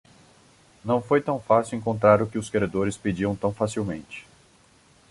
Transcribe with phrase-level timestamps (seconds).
[0.83, 4.25] Não foi tão fácil encontrar o que os credores pediam tão facilmente.